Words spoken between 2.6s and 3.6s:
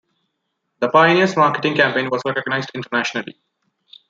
internationally.